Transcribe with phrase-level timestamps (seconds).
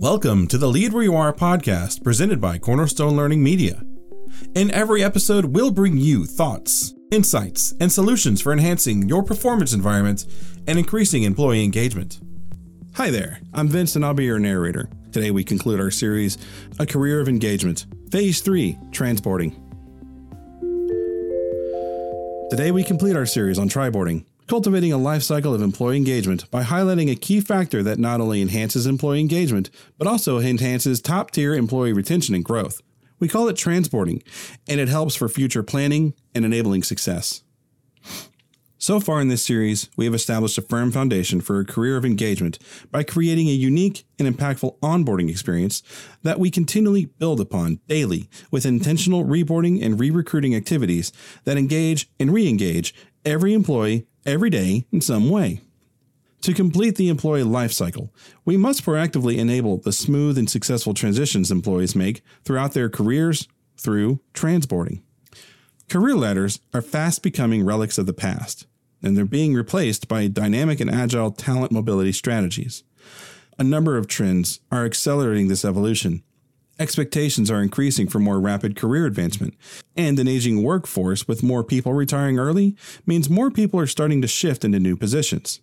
[0.00, 3.82] Welcome to the Lead Where You Are podcast presented by Cornerstone Learning Media.
[4.54, 10.24] In every episode, we'll bring you thoughts, insights, and solutions for enhancing your performance environment
[10.66, 12.18] and increasing employee engagement.
[12.94, 14.88] Hi there, I'm Vince and I'll be your narrator.
[15.12, 16.38] Today we conclude our series,
[16.78, 19.52] A Career of Engagement, Phase 3 Transboarding.
[22.48, 26.64] Today we complete our series on triboarding, cultivating a life cycle of employee engagement by
[26.64, 31.54] highlighting a key factor that not only enhances employee engagement, but also enhances top tier
[31.54, 32.80] employee retention and growth.
[33.20, 34.24] We call it transboarding,
[34.68, 37.44] and it helps for future planning and enabling success.
[38.76, 42.04] So far in this series, we have established a firm foundation for a career of
[42.04, 42.58] engagement
[42.90, 45.80] by creating a unique and impactful onboarding experience
[46.24, 51.12] that we continually build upon daily with intentional reboarding and re recruiting activities
[51.44, 55.60] that engage and re engage every employee every day in some way.
[56.42, 61.50] To complete the employee life cycle, we must proactively enable the smooth and successful transitions
[61.50, 65.02] employees make throughout their careers through transboarding.
[65.90, 68.66] Career ladders are fast becoming relics of the past,
[69.02, 72.84] and they're being replaced by dynamic and agile talent mobility strategies.
[73.58, 76.22] A number of trends are accelerating this evolution,
[76.80, 79.52] Expectations are increasing for more rapid career advancement,
[79.98, 84.26] and an aging workforce with more people retiring early means more people are starting to
[84.26, 85.60] shift into new positions.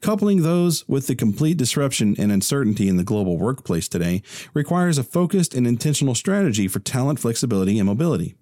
[0.00, 4.22] Coupling those with the complete disruption and uncertainty in the global workplace today
[4.54, 8.36] requires a focused and intentional strategy for talent flexibility and mobility.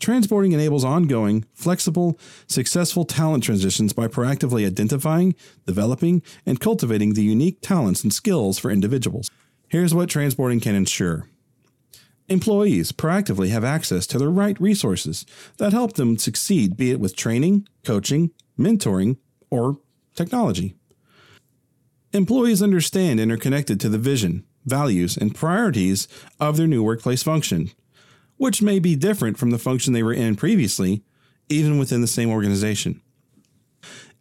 [0.00, 2.18] Transboarding enables ongoing, flexible,
[2.48, 8.72] successful talent transitions by proactively identifying, developing, and cultivating the unique talents and skills for
[8.72, 9.30] individuals.
[9.68, 11.28] Here's what transboarding can ensure.
[12.32, 15.26] Employees proactively have access to the right resources
[15.58, 19.18] that help them succeed, be it with training, coaching, mentoring,
[19.50, 19.80] or
[20.14, 20.74] technology.
[22.14, 26.08] Employees understand and are connected to the vision, values, and priorities
[26.40, 27.70] of their new workplace function,
[28.38, 31.02] which may be different from the function they were in previously,
[31.50, 33.02] even within the same organization.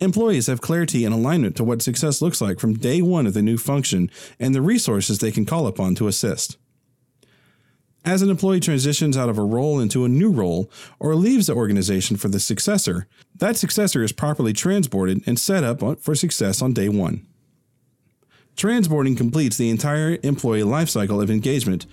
[0.01, 3.41] Employees have clarity and alignment to what success looks like from day one of the
[3.41, 6.57] new function and the resources they can call upon to assist.
[8.03, 11.53] As an employee transitions out of a role into a new role or leaves the
[11.53, 16.73] organization for the successor, that successor is properly transboarded and set up for success on
[16.73, 17.27] day one.
[18.55, 21.85] Transboarding completes the entire employee lifecycle of engagement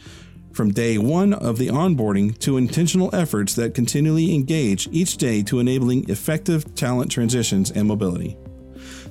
[0.52, 5.60] from day one of the onboarding to intentional efforts that continually engage each day to
[5.60, 8.36] enabling effective talent transitions and mobility.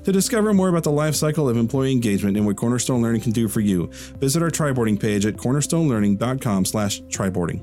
[0.07, 3.33] To discover more about the life cycle of employee engagement and what Cornerstone Learning can
[3.33, 3.87] do for you,
[4.21, 7.59] visit our triboarding page at cornerstonelearning.com slash triboarding.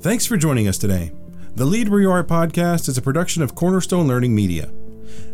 [0.00, 1.10] Thanks for joining us today.
[1.56, 4.70] The Lead Where You Are podcast is a production of Cornerstone Learning Media.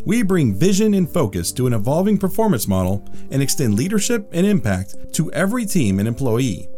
[0.07, 5.13] We bring vision and focus to an evolving performance model and extend leadership and impact
[5.17, 6.71] to every team and employee.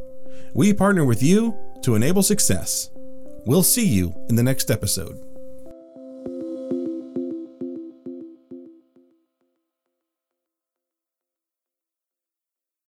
[0.53, 2.91] We partner with you to enable success.
[3.47, 5.28] We'll see you in the next episode.